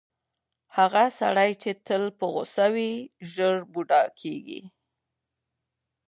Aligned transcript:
هغه 0.77 1.03
سړی 1.19 1.51
چې 1.61 1.71
تل 1.85 2.03
په 2.17 2.25
غوسه 2.33 2.65
وي، 2.73 2.93
ژر 3.31 3.55
بوډا 3.71 4.03
کیږي. 4.19 4.61